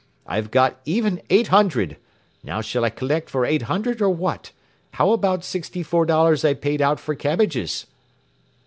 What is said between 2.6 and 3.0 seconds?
shall I